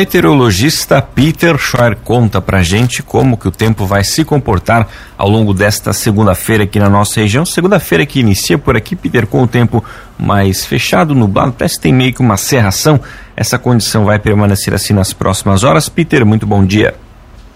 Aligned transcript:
Meteorologista 0.00 1.02
Peter 1.02 1.58
Schreier 1.58 1.96
conta 1.96 2.40
pra 2.40 2.62
gente 2.62 3.02
como 3.02 3.36
que 3.36 3.48
o 3.48 3.50
tempo 3.50 3.84
vai 3.84 4.04
se 4.04 4.24
comportar 4.24 4.86
ao 5.16 5.28
longo 5.28 5.52
desta 5.52 5.92
segunda-feira 5.92 6.62
aqui 6.62 6.78
na 6.78 6.88
nossa 6.88 7.20
região. 7.20 7.44
Segunda-feira 7.44 8.06
que 8.06 8.20
inicia 8.20 8.56
por 8.56 8.76
aqui, 8.76 8.94
Peter, 8.94 9.26
com 9.26 9.42
o 9.42 9.48
tempo 9.48 9.84
mais 10.16 10.64
fechado, 10.64 11.16
nublado, 11.16 11.52
parece 11.52 11.74
que 11.74 11.82
tem 11.82 11.92
meio 11.92 12.14
que 12.14 12.20
uma 12.20 12.36
serração. 12.36 13.00
Essa 13.36 13.58
condição 13.58 14.04
vai 14.04 14.20
permanecer 14.20 14.72
assim 14.72 14.92
nas 14.92 15.12
próximas 15.12 15.64
horas. 15.64 15.88
Peter, 15.88 16.24
muito 16.24 16.46
bom 16.46 16.64
dia. 16.64 16.94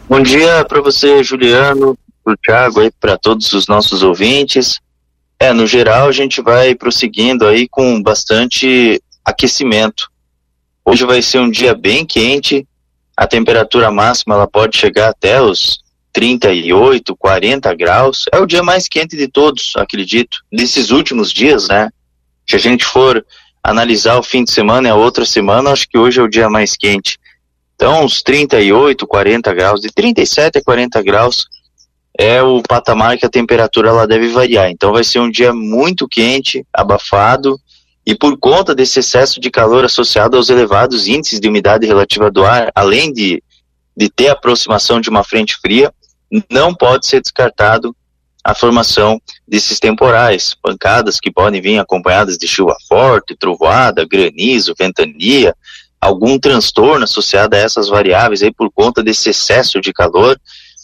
Bom 0.09 0.21
dia 0.21 0.65
para 0.65 0.81
você, 0.81 1.23
Juliano, 1.23 1.97
para 2.25 2.35
o 2.35 2.37
Thiago, 2.37 2.83
e 2.83 2.91
para 2.91 3.17
todos 3.17 3.53
os 3.53 3.69
nossos 3.69 4.03
ouvintes. 4.03 4.81
É, 5.39 5.53
no 5.53 5.65
geral, 5.65 6.09
a 6.09 6.13
gente 6.13 6.43
vai 6.43 6.75
prosseguindo 6.75 7.47
aí 7.47 7.69
com 7.69 8.03
bastante 8.03 9.01
aquecimento 9.25 10.12
Hoje 10.85 11.05
vai 11.05 11.23
ser 11.23 11.39
um 11.39 11.51
dia 11.51 11.75
bem 11.75 12.05
quente, 12.05 12.67
a 13.17 13.27
temperatura 13.27 13.91
máxima 13.91 14.35
ela 14.35 14.49
pode 14.49 14.77
chegar 14.77 15.11
até 15.11 15.41
os 15.41 15.81
38, 16.13 17.17
40 17.17 17.75
graus. 17.75 18.25
É 18.33 18.39
o 18.39 18.47
dia 18.47 18.63
mais 18.63 18.89
quente 18.89 19.17
de 19.17 19.29
todos, 19.29 19.73
acredito, 19.77 20.39
desses 20.53 20.91
últimos 20.91 21.33
dias, 21.33 21.69
né? 21.69 21.91
Se 22.49 22.57
a 22.57 22.59
gente 22.59 22.85
for 22.85 23.25
analisar 23.63 24.19
o 24.19 24.23
fim 24.23 24.45
de 24.45 24.51
semana 24.51 24.89
e 24.89 24.91
a 24.91 24.97
outra 24.97 25.25
semana, 25.25 25.71
acho 25.71 25.89
que 25.89 25.97
hoje 25.97 26.21
é 26.21 26.23
o 26.23 26.29
dia 26.29 26.51
mais 26.51 26.77
quente. 26.77 27.19
Então, 27.77 28.05
uns 28.05 28.23
38, 28.23 29.07
40 29.07 29.55
graus, 29.55 29.81
de 29.81 29.89
37 29.89 30.59
a 30.59 30.63
40 30.63 31.03
graus 31.03 31.47
é 32.19 32.43
o 32.43 32.63
patamar 32.63 33.17
que 33.17 33.25
a 33.25 33.31
temperatura 33.31 33.89
ela 33.89 34.07
deve 34.07 34.29
variar. 34.29 34.71
Então, 34.71 34.93
vai 34.93 35.05
ser 35.05 35.21
um 35.21 35.31
dia 35.31 35.53
muito 35.53 36.09
quente, 36.09 36.65
abafado, 36.73 37.59
e 38.05 38.15
por 38.15 38.37
conta 38.37 38.75
desse 38.75 38.99
excesso 38.99 39.41
de 39.41 39.51
calor 39.51 39.85
associado 39.85 40.37
aos 40.37 40.51
elevados 40.51 41.07
índices 41.07 41.39
de 41.39 41.49
umidade 41.49 41.87
relativa 41.87 42.31
do 42.31 42.45
ar, 42.45 42.71
além 42.75 43.13
de, 43.13 43.43
de 43.97 44.09
ter 44.09 44.29
a 44.29 44.33
aproximação 44.33 45.01
de 45.01 45.09
uma 45.09 45.23
frente 45.23 45.57
fria, 45.57 45.93
não 46.51 46.75
pode 46.75 47.07
ser 47.07 47.21
descartado 47.21 47.95
a 48.43 48.55
formação 48.55 49.21
desses 49.47 49.79
temporais, 49.79 50.55
pancadas 50.61 51.21
que 51.21 51.31
podem 51.31 51.61
vir 51.61 51.79
acompanhadas 51.79 52.37
de 52.37 52.49
chuva 52.49 52.77
forte, 52.89 53.37
trovoada, 53.37 54.05
granizo, 54.05 54.75
ventania, 54.77 55.55
algum 56.01 56.41
transtorno 56.41 57.05
associado 57.05 57.55
a 57.55 57.59
essas 57.61 57.89
variáveis 57.89 58.43
aí 58.43 58.53
por 58.53 58.69
conta 58.73 59.01
desse 59.01 59.31
excesso 59.31 59.81
de 59.81 59.93
calor, 59.93 60.37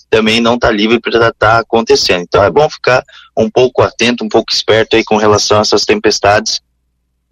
também 0.08 0.40
não 0.40 0.54
está 0.54 0.70
livre 0.70 1.00
para 1.00 1.10
estar 1.10 1.32
tá 1.32 1.58
acontecendo. 1.58 2.22
Então 2.22 2.44
é 2.44 2.50
bom 2.50 2.70
ficar 2.70 3.02
um 3.36 3.50
pouco 3.50 3.82
atento, 3.82 4.22
um 4.24 4.28
pouco 4.28 4.52
esperto 4.52 4.94
aí 4.94 5.02
com 5.04 5.16
relação 5.16 5.58
a 5.58 5.62
essas 5.62 5.84
tempestades 5.84 6.60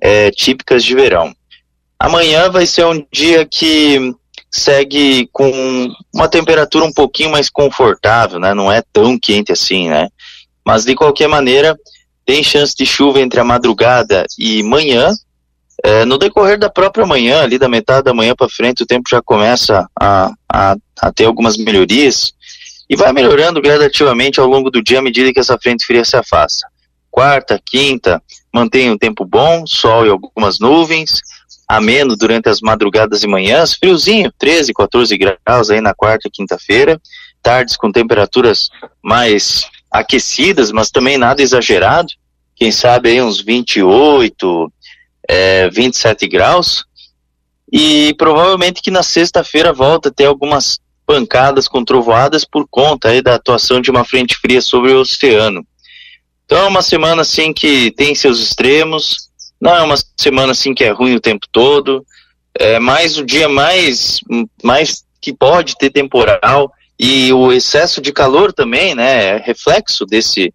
é, 0.00 0.30
típicas 0.30 0.84
de 0.84 0.94
verão. 0.94 1.34
Amanhã 1.98 2.50
vai 2.50 2.66
ser 2.66 2.84
um 2.84 3.04
dia 3.10 3.46
que 3.46 4.14
segue 4.50 5.28
com 5.32 5.92
uma 6.14 6.28
temperatura 6.28 6.84
um 6.84 6.92
pouquinho 6.92 7.30
mais 7.30 7.50
confortável, 7.50 8.38
né? 8.38 8.54
Não 8.54 8.70
é 8.70 8.82
tão 8.92 9.18
quente 9.18 9.52
assim, 9.52 9.88
né? 9.88 10.08
Mas 10.64 10.84
de 10.84 10.94
qualquer 10.94 11.28
maneira, 11.28 11.76
tem 12.24 12.42
chance 12.42 12.74
de 12.76 12.84
chuva 12.84 13.20
entre 13.20 13.38
a 13.38 13.44
madrugada 13.44 14.26
e 14.38 14.62
manhã. 14.62 15.10
É, 15.84 16.04
no 16.04 16.18
decorrer 16.18 16.58
da 16.58 16.70
própria 16.70 17.06
manhã, 17.06 17.42
ali 17.42 17.58
da 17.58 17.68
metade 17.68 18.04
da 18.04 18.14
manhã 18.14 18.34
para 18.34 18.48
frente, 18.48 18.82
o 18.82 18.86
tempo 18.86 19.08
já 19.08 19.20
começa 19.22 19.86
a, 19.98 20.32
a, 20.50 20.76
a 21.00 21.12
ter 21.12 21.26
algumas 21.26 21.56
melhorias 21.56 22.32
e 22.88 22.96
vai 22.96 23.12
melhorando 23.12 23.60
gradativamente 23.60 24.40
ao 24.40 24.46
longo 24.46 24.70
do 24.70 24.82
dia 24.82 24.98
à 24.98 25.02
medida 25.02 25.32
que 25.32 25.40
essa 25.40 25.58
frente 25.58 25.84
fria 25.84 26.04
se 26.04 26.16
afasta. 26.16 26.66
Quarta, 27.16 27.58
quinta, 27.64 28.22
mantém 28.52 28.90
um 28.90 28.98
tempo 28.98 29.24
bom, 29.24 29.66
sol 29.66 30.04
e 30.04 30.10
algumas 30.10 30.58
nuvens, 30.58 31.22
ameno 31.66 32.14
durante 32.14 32.50
as 32.50 32.60
madrugadas 32.60 33.22
e 33.22 33.26
manhãs, 33.26 33.72
friozinho, 33.72 34.30
13, 34.38 34.74
14 34.74 35.16
graus 35.16 35.70
aí 35.70 35.80
na 35.80 35.94
quarta 35.94 36.28
e 36.28 36.30
quinta-feira, 36.30 37.00
tardes 37.42 37.74
com 37.74 37.90
temperaturas 37.90 38.68
mais 39.02 39.62
aquecidas, 39.90 40.70
mas 40.70 40.90
também 40.90 41.16
nada 41.16 41.40
exagerado, 41.40 42.08
quem 42.54 42.70
sabe 42.70 43.08
aí 43.08 43.22
uns 43.22 43.40
28, 43.40 44.70
é, 45.26 45.70
27 45.70 46.28
graus, 46.28 46.84
e 47.72 48.14
provavelmente 48.18 48.82
que 48.82 48.90
na 48.90 49.02
sexta-feira 49.02 49.72
volta 49.72 50.10
a 50.10 50.12
ter 50.12 50.26
algumas 50.26 50.78
pancadas 51.06 51.66
com 51.66 51.82
trovoadas 51.82 52.44
por 52.44 52.68
conta 52.68 53.08
aí 53.08 53.22
da 53.22 53.36
atuação 53.36 53.80
de 53.80 53.90
uma 53.90 54.04
frente 54.04 54.36
fria 54.36 54.60
sobre 54.60 54.92
o 54.92 55.00
oceano. 55.00 55.66
Então 56.46 56.58
é 56.58 56.68
uma 56.68 56.80
semana 56.80 57.22
assim 57.22 57.52
que 57.52 57.90
tem 57.90 58.14
seus 58.14 58.40
extremos, 58.40 59.28
não 59.60 59.74
é 59.74 59.82
uma 59.82 59.96
semana 60.16 60.52
assim 60.52 60.72
que 60.72 60.84
é 60.84 60.90
ruim 60.90 61.16
o 61.16 61.20
tempo 61.20 61.46
todo, 61.50 62.06
é 62.58 62.78
mais 62.78 63.18
o 63.18 63.24
dia 63.24 63.48
mais, 63.48 64.20
mais 64.62 65.04
que 65.20 65.32
pode 65.32 65.76
ter 65.76 65.90
temporal 65.90 66.72
e 66.98 67.32
o 67.32 67.52
excesso 67.52 68.00
de 68.00 68.12
calor 68.12 68.52
também, 68.52 68.94
né, 68.94 69.36
é 69.36 69.42
reflexo 69.44 70.06
desse 70.06 70.54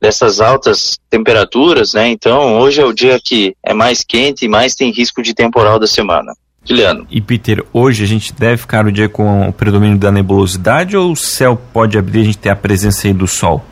dessas 0.00 0.38
altas 0.38 0.98
temperaturas, 1.08 1.94
né? 1.94 2.08
Então 2.08 2.58
hoje 2.58 2.78
é 2.78 2.84
o 2.84 2.92
dia 2.92 3.18
que 3.18 3.56
é 3.64 3.72
mais 3.72 4.04
quente 4.04 4.44
e 4.44 4.48
mais 4.48 4.74
tem 4.74 4.92
risco 4.92 5.22
de 5.22 5.32
temporal 5.32 5.78
da 5.78 5.86
semana. 5.86 6.34
Juliano. 6.62 7.06
E 7.10 7.20
Peter, 7.22 7.64
hoje 7.72 8.04
a 8.04 8.06
gente 8.06 8.32
deve 8.32 8.58
ficar 8.58 8.86
o 8.86 8.92
dia 8.92 9.08
com 9.08 9.48
o 9.48 9.52
predomínio 9.52 9.98
da 9.98 10.12
nebulosidade 10.12 10.96
ou 10.96 11.12
o 11.12 11.16
céu 11.16 11.60
pode 11.72 11.96
abrir 11.96 12.18
e 12.18 12.22
a 12.22 12.24
gente 12.24 12.38
ter 12.38 12.50
a 12.50 12.56
presença 12.56 13.06
aí 13.06 13.14
do 13.14 13.26
sol? 13.26 13.64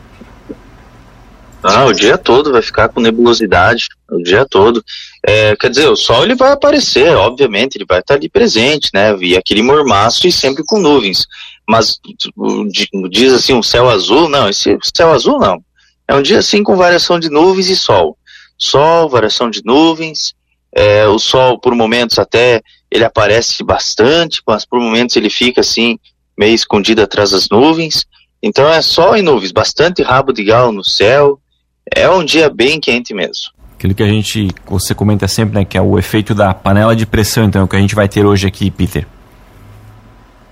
Ah, 1.63 1.85
o 1.85 1.93
dia 1.93 2.17
todo 2.17 2.51
vai 2.51 2.61
ficar 2.61 2.89
com 2.89 2.99
nebulosidade, 2.99 3.87
o 4.09 4.21
dia 4.21 4.45
todo. 4.45 4.83
É, 5.25 5.55
quer 5.55 5.69
dizer, 5.69 5.87
o 5.87 5.95
sol 5.95 6.23
ele 6.23 6.35
vai 6.35 6.51
aparecer, 6.51 7.15
obviamente, 7.15 7.77
ele 7.77 7.85
vai 7.87 7.99
estar 7.99 8.15
ali 8.15 8.27
presente, 8.27 8.89
né? 8.93 9.15
E 9.19 9.37
aquele 9.37 9.61
mormaço 9.61 10.27
e 10.27 10.31
sempre 10.31 10.63
com 10.65 10.79
nuvens. 10.79 11.25
Mas 11.67 11.99
diz 13.09 13.33
assim, 13.33 13.53
um 13.53 13.63
céu 13.63 13.89
azul, 13.89 14.27
não, 14.27 14.49
esse 14.49 14.77
céu 14.93 15.13
azul 15.13 15.39
não. 15.39 15.63
É 16.07 16.13
um 16.13 16.21
dia 16.21 16.39
assim 16.39 16.61
com 16.61 16.75
variação 16.75 17.17
de 17.17 17.29
nuvens 17.29 17.69
e 17.69 17.75
sol. 17.77 18.17
Sol, 18.57 19.07
variação 19.07 19.49
de 19.49 19.61
nuvens, 19.63 20.33
é, 20.75 21.07
o 21.07 21.17
sol 21.17 21.59
por 21.59 21.73
momentos 21.73 22.19
até 22.19 22.61
ele 22.91 23.05
aparece 23.05 23.63
bastante, 23.63 24.41
mas 24.45 24.65
por 24.65 24.79
momentos 24.79 25.15
ele 25.15 25.29
fica 25.29 25.61
assim, 25.61 25.97
meio 26.37 26.53
escondido 26.53 27.01
atrás 27.01 27.31
das 27.31 27.47
nuvens. 27.49 28.05
Então 28.41 28.67
é 28.67 28.81
sol 28.81 29.15
e 29.15 29.21
nuvens, 29.21 29.53
bastante 29.53 30.03
rabo 30.03 30.33
de 30.33 30.43
galo 30.43 30.71
no 30.73 30.83
céu, 30.83 31.39
é 31.91 32.09
um 32.09 32.23
dia 32.23 32.49
bem 32.49 32.79
quente 32.79 33.13
mesmo. 33.13 33.51
Aquilo 33.75 33.93
que 33.93 34.03
a 34.03 34.07
gente, 34.07 34.47
você 34.65 34.95
comenta 34.95 35.27
sempre, 35.27 35.55
né, 35.55 35.65
que 35.65 35.77
é 35.77 35.81
o 35.81 35.99
efeito 35.99 36.33
da 36.33 36.53
panela 36.53 36.95
de 36.95 37.05
pressão, 37.05 37.43
então, 37.43 37.67
que 37.67 37.75
a 37.75 37.79
gente 37.79 37.95
vai 37.95 38.07
ter 38.07 38.25
hoje 38.25 38.47
aqui, 38.47 38.71
Peter. 38.71 39.05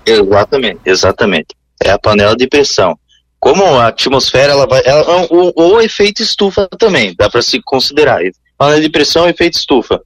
Exatamente, 0.04 0.80
exatamente. 0.84 1.48
É 1.82 1.90
a 1.90 1.98
panela 1.98 2.36
de 2.36 2.46
pressão. 2.46 2.98
Como 3.40 3.64
a 3.64 3.88
atmosfera, 3.88 4.52
ela 4.52 4.66
vai, 4.66 4.82
ela, 4.84 5.26
o, 5.30 5.52
o 5.56 5.80
efeito 5.80 6.22
estufa 6.22 6.68
também, 6.78 7.14
dá 7.16 7.30
para 7.30 7.42
se 7.42 7.60
considerar. 7.62 8.20
Panela 8.58 8.80
de 8.80 8.90
pressão, 8.90 9.28
efeito 9.28 9.54
estufa. 9.54 10.00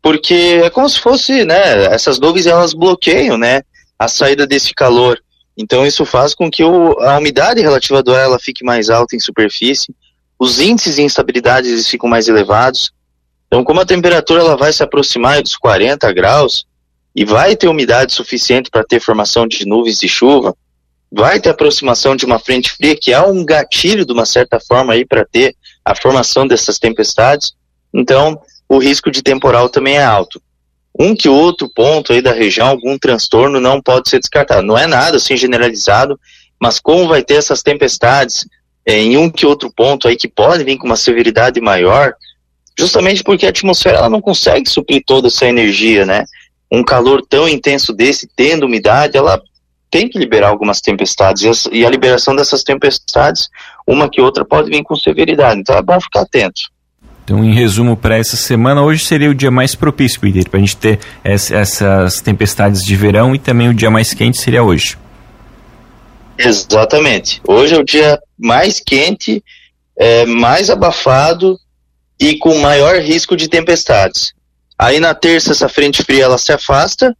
Porque 0.00 0.60
é 0.64 0.70
como 0.70 0.88
se 0.88 1.00
fosse, 1.00 1.44
né, 1.44 1.86
essas 1.86 2.18
nuvens, 2.18 2.46
elas 2.46 2.74
bloqueiam, 2.74 3.36
né, 3.36 3.62
a 3.98 4.08
saída 4.08 4.46
desse 4.46 4.72
calor. 4.72 5.18
Então 5.56 5.86
isso 5.86 6.04
faz 6.04 6.34
com 6.34 6.50
que 6.50 6.64
o, 6.64 6.98
a 7.00 7.18
umidade 7.18 7.60
relativa 7.60 8.02
do 8.02 8.14
ar 8.14 8.24
ela 8.24 8.38
fique 8.38 8.64
mais 8.64 8.88
alta 8.88 9.14
em 9.16 9.20
superfície 9.20 9.94
os 10.42 10.58
índices 10.58 10.96
de 10.96 11.02
instabilidade 11.02 11.68
eles 11.68 11.86
ficam 11.86 12.10
mais 12.10 12.26
elevados. 12.26 12.90
Então, 13.46 13.62
como 13.62 13.78
a 13.78 13.86
temperatura 13.86 14.40
ela 14.40 14.56
vai 14.56 14.72
se 14.72 14.82
aproximar 14.82 15.40
dos 15.40 15.56
40 15.56 16.12
graus 16.12 16.64
e 17.14 17.24
vai 17.24 17.54
ter 17.54 17.68
umidade 17.68 18.12
suficiente 18.12 18.68
para 18.68 18.82
ter 18.82 18.98
formação 18.98 19.46
de 19.46 19.64
nuvens 19.64 20.00
de 20.00 20.08
chuva, 20.08 20.52
vai 21.12 21.38
ter 21.38 21.50
aproximação 21.50 22.16
de 22.16 22.24
uma 22.24 22.40
frente 22.40 22.72
fria 22.72 22.96
que 22.96 23.12
é 23.12 23.20
um 23.20 23.44
gatilho 23.44 24.04
de 24.04 24.12
uma 24.12 24.26
certa 24.26 24.58
forma 24.58 24.94
aí 24.94 25.06
para 25.06 25.24
ter 25.24 25.54
a 25.84 25.94
formação 25.94 26.44
dessas 26.44 26.76
tempestades. 26.76 27.52
Então, 27.94 28.42
o 28.68 28.78
risco 28.78 29.12
de 29.12 29.22
temporal 29.22 29.68
também 29.68 29.98
é 29.98 30.04
alto. 30.04 30.42
Um 30.98 31.14
que 31.14 31.28
outro 31.28 31.70
ponto 31.72 32.12
aí 32.12 32.20
da 32.20 32.32
região, 32.32 32.66
algum 32.66 32.98
transtorno 32.98 33.60
não 33.60 33.80
pode 33.80 34.10
ser 34.10 34.18
descartado. 34.18 34.66
Não 34.66 34.76
é 34.76 34.88
nada 34.88 35.18
assim 35.18 35.36
generalizado, 35.36 36.18
mas 36.60 36.80
como 36.80 37.06
vai 37.06 37.22
ter 37.22 37.34
essas 37.34 37.62
tempestades, 37.62 38.44
é, 38.86 38.98
em 38.98 39.16
um 39.16 39.30
que 39.30 39.46
outro 39.46 39.72
ponto 39.72 40.08
aí 40.08 40.16
que 40.16 40.28
pode 40.28 40.64
vir 40.64 40.76
com 40.76 40.86
uma 40.86 40.96
severidade 40.96 41.60
maior, 41.60 42.14
justamente 42.78 43.22
porque 43.22 43.46
a 43.46 43.50
atmosfera 43.50 43.98
ela 43.98 44.10
não 44.10 44.20
consegue 44.20 44.68
suprir 44.68 45.02
toda 45.06 45.28
essa 45.28 45.46
energia, 45.46 46.04
né? 46.04 46.24
Um 46.70 46.82
calor 46.82 47.22
tão 47.28 47.48
intenso 47.48 47.92
desse, 47.92 48.28
tendo 48.34 48.66
umidade, 48.66 49.16
ela 49.16 49.40
tem 49.90 50.08
que 50.08 50.18
liberar 50.18 50.48
algumas 50.48 50.80
tempestades, 50.80 51.68
e, 51.70 51.84
a 51.84 51.90
liberação 51.90 52.34
dessas 52.34 52.62
tempestades, 52.62 53.50
uma 53.86 54.08
que 54.08 54.22
outra, 54.22 54.42
pode 54.42 54.70
vir 54.70 54.82
com 54.82 54.96
severidade, 54.96 55.60
então 55.60 55.76
é 55.76 55.82
bom 55.82 56.00
ficar 56.00 56.22
atento. 56.22 56.62
Então, 57.24 57.44
em 57.44 57.52
resumo, 57.52 57.94
para 57.94 58.16
essa 58.16 58.36
semana, 58.36 58.82
hoje 58.82 59.04
seria 59.04 59.30
o 59.30 59.34
dia 59.34 59.50
mais 59.50 59.74
propício, 59.74 60.18
para 60.18 60.58
a 60.58 60.60
gente 60.60 60.76
ter 60.78 60.98
essas 61.22 62.20
tempestades 62.22 62.82
de 62.82 62.96
verão 62.96 63.34
e 63.34 63.38
também 63.38 63.68
o 63.68 63.74
dia 63.74 63.90
mais 63.90 64.14
quente 64.14 64.38
seria 64.38 64.62
hoje. 64.62 64.96
Exatamente. 66.44 67.40
Hoje 67.46 67.74
é 67.74 67.78
o 67.78 67.84
dia 67.84 68.20
mais 68.38 68.80
quente, 68.80 69.42
é, 69.96 70.24
mais 70.26 70.70
abafado 70.70 71.58
e 72.18 72.36
com 72.38 72.58
maior 72.58 73.00
risco 73.00 73.36
de 73.36 73.48
tempestades. 73.48 74.32
Aí 74.78 75.00
na 75.00 75.14
terça 75.14 75.52
essa 75.52 75.68
frente 75.68 76.02
fria 76.02 76.24
ela 76.24 76.38
se 76.38 76.52
afasta 76.52 77.16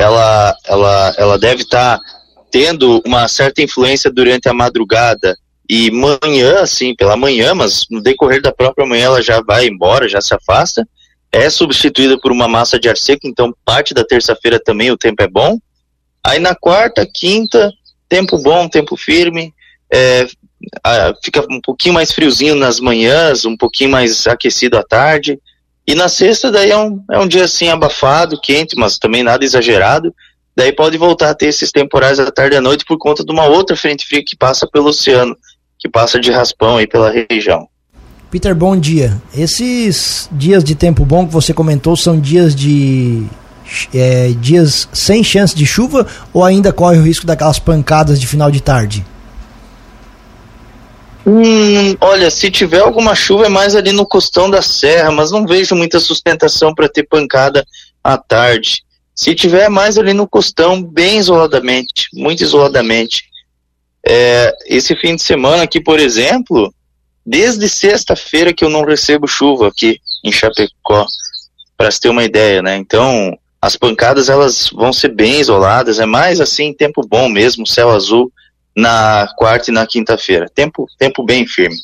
ela, 0.00 0.56
ela, 0.66 1.14
ela 1.18 1.38
deve 1.38 1.62
estar 1.62 1.98
tá 1.98 2.04
tendo 2.50 3.02
uma 3.06 3.28
certa 3.28 3.62
influência 3.62 4.10
durante 4.10 4.48
a 4.48 4.54
madrugada 4.54 5.36
e 5.68 5.90
manhã, 5.90 6.60
assim, 6.60 6.94
pela 6.96 7.16
manhã, 7.16 7.54
mas 7.54 7.84
no 7.90 8.02
decorrer 8.02 8.42
da 8.42 8.52
própria 8.52 8.86
manhã 8.86 9.06
ela 9.06 9.22
já 9.22 9.40
vai 9.40 9.66
embora, 9.66 10.08
já 10.08 10.20
se 10.20 10.34
afasta, 10.34 10.86
é 11.30 11.48
substituída 11.48 12.18
por 12.18 12.32
uma 12.32 12.48
massa 12.48 12.78
de 12.78 12.88
ar 12.88 12.96
seco, 12.96 13.26
então 13.26 13.54
parte 13.64 13.94
da 13.94 14.04
terça-feira 14.04 14.58
também 14.58 14.90
o 14.90 14.96
tempo 14.96 15.22
é 15.22 15.28
bom. 15.28 15.58
Aí 16.24 16.40
na 16.40 16.54
quarta, 16.54 17.06
quinta, 17.06 17.72
tempo 18.10 18.36
bom, 18.38 18.68
tempo 18.68 18.96
firme, 18.96 19.54
é, 19.90 20.26
fica 21.24 21.46
um 21.48 21.60
pouquinho 21.60 21.94
mais 21.94 22.12
friozinho 22.12 22.56
nas 22.56 22.80
manhãs, 22.80 23.44
um 23.44 23.56
pouquinho 23.56 23.90
mais 23.90 24.26
aquecido 24.26 24.76
à 24.76 24.82
tarde. 24.82 25.38
E 25.86 25.94
na 25.94 26.08
sexta, 26.08 26.50
daí 26.50 26.70
é 26.70 26.76
um, 26.76 27.02
é 27.10 27.18
um 27.18 27.26
dia 27.26 27.44
assim 27.44 27.68
abafado, 27.68 28.40
quente, 28.40 28.76
mas 28.76 28.98
também 28.98 29.22
nada 29.22 29.44
exagerado. 29.44 30.12
Daí 30.54 30.72
pode 30.72 30.98
voltar 30.98 31.30
a 31.30 31.34
ter 31.34 31.46
esses 31.46 31.70
temporais 31.70 32.18
à 32.18 32.30
tarde 32.30 32.56
e 32.56 32.58
à 32.58 32.60
noite 32.60 32.84
por 32.84 32.98
conta 32.98 33.24
de 33.24 33.32
uma 33.32 33.46
outra 33.46 33.76
frente 33.76 34.06
fria 34.06 34.22
que 34.24 34.36
passa 34.36 34.68
pelo 34.70 34.88
oceano, 34.88 35.36
que 35.78 35.88
passa 35.88 36.20
de 36.20 36.30
raspão 36.30 36.76
aí 36.76 36.86
pela 36.86 37.10
região. 37.30 37.68
Peter, 38.30 38.54
bom 38.54 38.78
dia. 38.78 39.20
Esses 39.34 40.28
dias 40.32 40.62
de 40.62 40.74
tempo 40.74 41.04
bom 41.04 41.26
que 41.26 41.32
você 41.32 41.54
comentou 41.54 41.96
são 41.96 42.20
dias 42.20 42.54
de 42.54 43.24
é, 43.94 44.28
dias 44.38 44.88
sem 44.92 45.22
chance 45.22 45.54
de 45.54 45.66
chuva 45.66 46.06
ou 46.32 46.44
ainda 46.44 46.72
corre 46.72 46.98
o 46.98 47.02
risco 47.02 47.26
daquelas 47.26 47.58
pancadas 47.58 48.20
de 48.20 48.26
final 48.26 48.50
de 48.50 48.60
tarde? 48.60 49.04
Hum, 51.26 51.96
olha, 52.00 52.30
se 52.30 52.50
tiver 52.50 52.80
alguma 52.80 53.14
chuva 53.14 53.46
é 53.46 53.48
mais 53.48 53.76
ali 53.76 53.92
no 53.92 54.06
costão 54.06 54.50
da 54.50 54.62
serra, 54.62 55.10
mas 55.10 55.30
não 55.30 55.46
vejo 55.46 55.74
muita 55.74 56.00
sustentação 56.00 56.74
para 56.74 56.88
ter 56.88 57.04
pancada 57.04 57.64
à 58.02 58.16
tarde. 58.16 58.82
Se 59.14 59.34
tiver 59.34 59.68
mais 59.68 59.98
ali 59.98 60.14
no 60.14 60.26
costão, 60.26 60.82
bem 60.82 61.18
isoladamente, 61.18 62.08
muito 62.14 62.42
isoladamente. 62.42 63.24
É, 64.06 64.54
esse 64.66 64.96
fim 64.96 65.14
de 65.14 65.22
semana 65.22 65.64
aqui, 65.64 65.78
por 65.78 66.00
exemplo, 66.00 66.72
desde 67.24 67.68
sexta-feira 67.68 68.52
que 68.52 68.64
eu 68.64 68.70
não 68.70 68.84
recebo 68.84 69.28
chuva 69.28 69.68
aqui 69.68 70.00
em 70.24 70.32
Chapecó, 70.32 71.06
para 71.76 71.90
ter 71.90 72.08
uma 72.08 72.24
ideia, 72.24 72.62
né? 72.62 72.76
Então, 72.76 73.38
as 73.60 73.76
pancadas 73.76 74.28
elas 74.28 74.70
vão 74.72 74.92
ser 74.92 75.08
bem 75.08 75.40
isoladas, 75.40 75.98
é 75.98 76.06
mais 76.06 76.40
assim, 76.40 76.72
tempo 76.72 77.06
bom 77.06 77.28
mesmo, 77.28 77.66
céu 77.66 77.90
azul 77.90 78.32
na 78.74 79.28
quarta 79.36 79.70
e 79.70 79.74
na 79.74 79.86
quinta-feira. 79.86 80.46
Tempo, 80.54 80.86
tempo 80.98 81.22
bem 81.22 81.46
firme. 81.46 81.76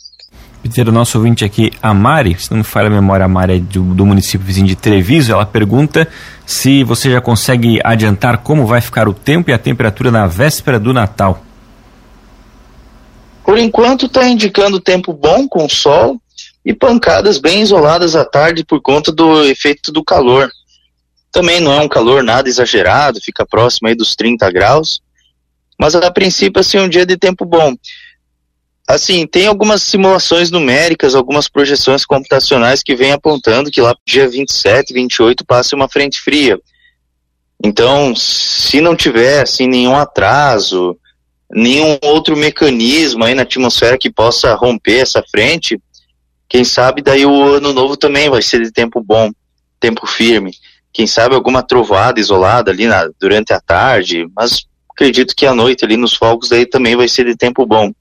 Peter, 0.63 0.89
o 0.89 0.93
nosso 0.93 1.19
ouvinte 1.19 1.45
aqui, 1.45 1.71
a 1.83 1.93
Mari, 1.93 2.37
se 2.41 2.51
não 2.51 2.59
me 2.59 2.65
falha 2.65 2.89
a 2.89 2.91
memória, 2.91 3.25
a 3.25 3.29
Mari 3.29 3.57
é 3.57 3.59
do, 3.59 3.95
do 3.95 4.07
município 4.07 4.45
vizinho 4.45 4.67
de 4.67 4.75
Treviso, 4.75 5.33
ela 5.33 5.47
pergunta 5.47 6.09
se 6.45 6.83
você 6.83 7.11
já 7.11 7.21
consegue 7.21 7.79
adiantar 7.85 8.39
como 8.39 8.67
vai 8.67 8.81
ficar 8.81 9.09
o 9.09 9.15
tempo 9.15 9.51
e 9.51 9.53
a 9.53 9.59
temperatura 9.59 10.11
na 10.11 10.27
véspera 10.27 10.81
do 10.81 10.93
Natal. 10.93 11.45
Por 13.45 13.59
enquanto 13.59 14.07
está 14.07 14.27
indicando 14.27 14.81
tempo 14.81 15.13
bom 15.13 15.47
com 15.47 15.69
sol 15.69 16.21
e 16.65 16.75
pancadas 16.75 17.39
bem 17.39 17.63
isoladas 17.63 18.17
à 18.17 18.25
tarde 18.25 18.65
por 18.65 18.81
conta 18.83 19.13
do 19.13 19.45
efeito 19.45 19.93
do 19.93 20.03
calor. 20.03 20.51
Também 21.33 21.61
não 21.61 21.73
é 21.73 21.81
um 21.81 21.89
calor 21.89 22.23
nada 22.23 22.49
exagerado, 22.49 23.21
fica 23.21 23.47
próximo 23.47 23.89
aí 23.89 23.95
dos 23.95 24.15
30 24.15 24.51
graus, 24.51 25.01
mas 25.79 25.95
a 25.95 26.11
princípio, 26.11 26.61
assim, 26.61 26.79
um 26.79 26.89
dia 26.89 27.05
de 27.05 27.17
tempo 27.17 27.45
bom. 27.45 27.75
Assim, 28.89 29.27
tem 29.27 29.47
algumas 29.47 29.83
simulações 29.83 30.51
numéricas, 30.51 31.15
algumas 31.15 31.49
projeções 31.49 32.05
computacionais 32.05 32.83
que 32.83 32.95
vêm 32.95 33.13
apontando 33.13 33.71
que 33.71 33.81
lá 33.81 33.95
dia 34.07 34.29
27, 34.29 34.95
28 34.95 35.45
passe 35.45 35.75
uma 35.75 35.89
frente 35.89 36.21
fria. 36.21 36.59
Então, 37.63 38.15
se 38.15 38.81
não 38.81 38.95
tiver, 38.95 39.43
assim, 39.43 39.67
nenhum 39.67 39.97
atraso, 39.97 40.97
nenhum 41.51 41.99
outro 42.03 42.37
mecanismo 42.37 43.25
aí 43.25 43.35
na 43.35 43.43
atmosfera 43.43 43.99
que 43.99 44.11
possa 44.11 44.55
romper 44.55 45.01
essa 45.01 45.23
frente, 45.31 45.81
quem 46.49 46.65
sabe 46.65 47.03
daí 47.03 47.27
o 47.27 47.55
ano 47.55 47.73
novo 47.73 47.97
também 47.97 48.31
vai 48.31 48.43
ser 48.43 48.63
de 48.63 48.71
tempo 48.71 49.03
bom, 49.03 49.33
tempo 49.81 50.07
firme. 50.07 50.53
Quem 50.97 51.07
sabe 51.07 51.35
alguma 51.35 51.63
trovoada 51.63 52.19
isolada 52.19 52.71
ali 52.71 52.87
na, 52.87 53.07
durante 53.21 53.53
a 53.53 53.61
tarde, 53.61 54.27
mas 54.35 54.65
acredito 54.91 55.35
que 55.37 55.45
à 55.45 55.55
noite 55.55 55.85
ali 55.85 55.95
nos 55.95 56.15
fogos 56.15 56.49
daí 56.49 56.65
também 56.65 56.97
vai 56.97 57.07
ser 57.07 57.27
de 57.27 57.37
tempo 57.37 57.67
bom. 57.67 57.93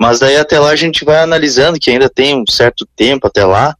Mas 0.00 0.20
daí 0.20 0.38
até 0.38 0.58
lá 0.58 0.70
a 0.70 0.76
gente 0.76 1.04
vai 1.04 1.18
analisando 1.18 1.78
que 1.78 1.90
ainda 1.90 2.08
tem 2.08 2.34
um 2.34 2.46
certo 2.50 2.88
tempo 2.96 3.26
até 3.26 3.44
lá. 3.44 3.76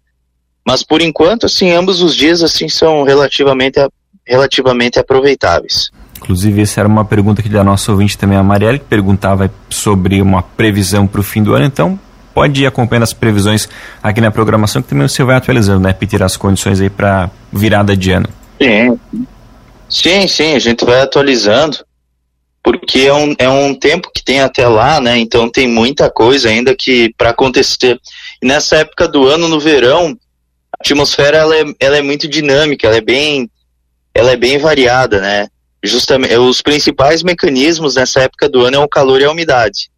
Mas 0.67 0.83
por 0.83 1.01
enquanto, 1.01 1.47
assim, 1.47 1.73
ambos 1.73 2.03
os 2.03 2.15
dias 2.15 2.43
assim 2.43 2.69
são 2.69 3.03
relativamente, 3.03 3.81
relativamente 4.27 4.99
aproveitáveis. 4.99 5.89
Inclusive, 6.19 6.61
essa 6.61 6.81
era 6.81 6.89
uma 6.89 7.07
pergunta 7.07 7.43
que 7.43 7.49
da 7.49 7.65
nossa 7.65 7.93
ouvinte 7.93 8.19
também, 8.19 8.37
a 8.37 8.43
Marielle, 8.43 8.79
que 8.79 8.85
perguntava 8.85 9.51
sobre 9.71 10.21
uma 10.21 10.43
previsão 10.43 11.07
para 11.07 11.23
o 11.23 11.25
fim 11.25 11.43
do 11.43 11.55
ano. 11.55 11.65
Então, 11.65 11.99
pode 12.35 12.63
ir 12.63 12.67
acompanhando 12.67 13.05
as 13.05 13.13
previsões 13.13 13.69
aqui 14.03 14.21
na 14.21 14.31
programação, 14.31 14.83
que 14.83 14.89
também 14.89 15.07
você 15.07 15.23
vai 15.23 15.37
atualizando, 15.37 15.81
né, 15.81 15.93
Peter, 15.93 16.23
as 16.23 16.37
condições 16.37 16.81
aí 16.81 16.91
para 16.91 17.31
virada 17.53 17.97
de 17.97 18.11
ano. 18.11 18.29
Sim. 18.61 18.99
Sim, 19.89 20.27
sim, 20.27 20.55
a 20.55 20.59
gente 20.59 20.85
vai 20.85 21.01
atualizando 21.01 21.79
porque 22.65 23.01
é 23.01 23.13
um, 23.13 23.35
é 23.39 23.49
um 23.49 23.75
tempo 23.75 24.11
que 24.13 24.25
tem 24.25 24.41
até 24.41 24.67
lá, 24.67 24.99
né? 24.99 25.19
Então 25.19 25.51
tem 25.51 25.69
muita 25.69 26.11
coisa 26.11 26.49
ainda 26.49 26.75
que 26.75 27.13
para 27.19 27.29
acontecer. 27.29 28.01
E 28.43 28.47
nessa 28.47 28.77
época 28.77 29.07
do 29.07 29.29
ano, 29.29 29.47
no 29.47 29.61
verão, 29.61 30.17
a 30.73 30.79
atmosfera 30.81 31.37
ela 31.37 31.55
é, 31.55 31.65
ela 31.79 31.99
é 31.99 32.03
muito 32.03 32.27
dinâmica, 32.27 32.87
ela 32.87 32.97
é 32.97 33.03
bem, 33.03 33.51
ela 34.15 34.31
é 34.31 34.37
bem 34.37 34.57
variada, 34.57 35.21
né? 35.21 35.47
Justamente, 35.83 36.35
os 36.39 36.63
principais 36.63 37.23
mecanismos 37.23 37.97
nessa 37.97 38.23
época 38.23 38.49
do 38.49 38.65
ano 38.65 38.77
é 38.77 38.81
o 38.81 38.89
calor 38.89 39.21
e 39.21 39.25
a 39.25 39.31
umidade. 39.31 39.91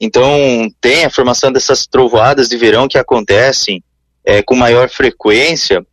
Então 0.00 0.68
tem 0.80 1.04
a 1.04 1.10
formação 1.10 1.52
dessas 1.52 1.86
trovoadas 1.86 2.48
de 2.48 2.56
verão 2.56 2.88
que 2.88 2.98
acontecem 2.98 3.82
é, 4.24 4.42
com 4.42 4.54
maior 4.54 4.88
frequência, 4.88 5.84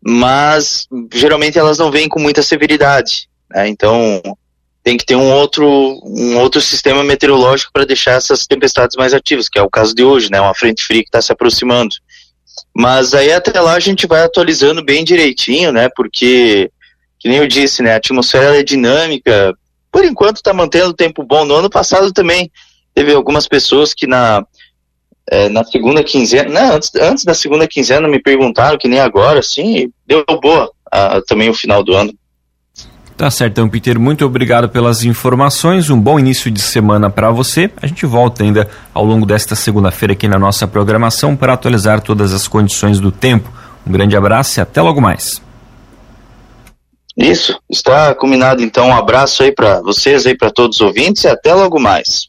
mas 0.00 0.86
geralmente 1.12 1.58
elas 1.58 1.78
não 1.78 1.90
vêm 1.90 2.08
com 2.08 2.20
muita 2.20 2.42
severidade. 2.42 3.28
Né? 3.50 3.68
Então 3.68 4.20
tem 4.84 4.98
que 4.98 5.06
ter 5.06 5.16
um 5.16 5.32
outro, 5.32 5.66
um 6.04 6.36
outro 6.36 6.60
sistema 6.60 7.02
meteorológico 7.02 7.72
para 7.72 7.86
deixar 7.86 8.12
essas 8.12 8.46
tempestades 8.46 8.96
mais 8.96 9.14
ativas, 9.14 9.48
que 9.48 9.58
é 9.58 9.62
o 9.62 9.70
caso 9.70 9.94
de 9.94 10.04
hoje, 10.04 10.30
né? 10.30 10.38
Uma 10.38 10.54
frente 10.54 10.84
fria 10.84 11.00
que 11.00 11.08
está 11.08 11.22
se 11.22 11.32
aproximando. 11.32 11.94
Mas 12.76 13.14
aí 13.14 13.32
até 13.32 13.58
lá 13.62 13.74
a 13.74 13.80
gente 13.80 14.06
vai 14.06 14.22
atualizando 14.22 14.84
bem 14.84 15.02
direitinho, 15.02 15.72
né? 15.72 15.88
Porque, 15.96 16.70
que 17.18 17.28
nem 17.30 17.38
eu 17.38 17.46
disse, 17.48 17.82
né? 17.82 17.94
A 17.94 17.96
atmosfera 17.96 18.60
é 18.60 18.62
dinâmica. 18.62 19.54
Por 19.90 20.04
enquanto 20.04 20.36
está 20.36 20.52
mantendo 20.52 20.90
o 20.90 20.94
tempo 20.94 21.24
bom. 21.24 21.46
No 21.46 21.54
ano 21.54 21.70
passado 21.70 22.12
também 22.12 22.50
teve 22.94 23.12
algumas 23.12 23.48
pessoas 23.48 23.92
que 23.92 24.06
na, 24.06 24.44
é, 25.30 25.48
na 25.48 25.64
segunda 25.64 26.02
quinzena, 26.04 26.48
não, 26.48 26.76
antes, 26.76 26.94
antes 26.94 27.24
da 27.24 27.34
segunda 27.34 27.66
quinzena 27.66 28.06
me 28.06 28.20
perguntaram, 28.20 28.78
que 28.78 28.88
nem 28.88 29.00
agora, 29.00 29.40
assim, 29.40 29.90
deu 30.06 30.24
boa 30.40 30.70
a, 30.90 31.20
também 31.22 31.48
o 31.50 31.54
final 31.54 31.82
do 31.82 31.94
ano. 31.94 32.14
Tá 33.16 33.30
certo, 33.30 33.52
então, 33.52 33.68
Peter, 33.68 33.98
muito 33.98 34.24
obrigado 34.26 34.68
pelas 34.68 35.04
informações. 35.04 35.88
Um 35.88 36.00
bom 36.00 36.18
início 36.18 36.50
de 36.50 36.60
semana 36.60 37.08
para 37.08 37.30
você. 37.30 37.70
A 37.80 37.86
gente 37.86 38.04
volta 38.04 38.42
ainda 38.42 38.68
ao 38.92 39.04
longo 39.04 39.24
desta 39.24 39.54
segunda-feira 39.54 40.14
aqui 40.14 40.26
na 40.26 40.38
nossa 40.38 40.66
programação 40.66 41.36
para 41.36 41.52
atualizar 41.52 42.00
todas 42.00 42.32
as 42.32 42.48
condições 42.48 42.98
do 42.98 43.12
tempo. 43.12 43.52
Um 43.86 43.92
grande 43.92 44.16
abraço 44.16 44.58
e 44.58 44.60
até 44.60 44.82
logo 44.82 45.00
mais. 45.00 45.40
Isso, 47.16 47.56
está 47.70 48.12
combinado 48.16 48.60
então. 48.62 48.88
Um 48.88 48.96
abraço 48.96 49.44
aí 49.44 49.52
para 49.52 49.80
vocês 49.80 50.26
aí 50.26 50.36
para 50.36 50.50
todos 50.50 50.80
os 50.80 50.80
ouvintes 50.80 51.22
e 51.22 51.28
até 51.28 51.54
logo 51.54 51.78
mais. 51.78 52.28